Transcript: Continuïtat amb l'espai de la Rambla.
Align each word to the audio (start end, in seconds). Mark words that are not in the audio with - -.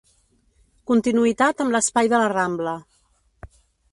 Continuïtat 0.91 1.61
amb 1.65 1.77
l'espai 1.77 2.11
de 2.13 2.21
la 2.23 2.31
Rambla. 2.35 2.75